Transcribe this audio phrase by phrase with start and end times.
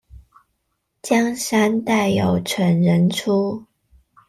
[1.03, 3.67] 江山代有蠢人出